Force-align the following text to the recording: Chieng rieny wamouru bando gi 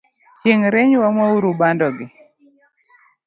Chieng 0.39 0.63
rieny 0.73 0.93
wamouru 1.03 1.49
bando 1.59 1.87
gi 1.97 2.07